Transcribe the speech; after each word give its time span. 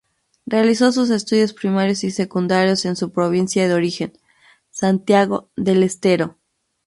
Realizó 0.47 0.91
sus 0.91 1.11
estudios 1.11 1.53
primarios 1.53 2.03
y 2.03 2.09
secundarios 2.09 2.85
en 2.85 2.95
su 2.95 3.11
provincia 3.11 3.67
de 3.67 3.75
origen, 3.75 4.13
Santiago 4.71 5.51
del 5.55 5.83
Estero. 5.83 6.39